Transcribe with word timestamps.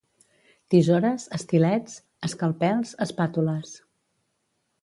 Tisores, 0.73 1.25
estilets, 1.39 1.99
escalpels, 2.31 2.97
espàtules. 3.07 3.77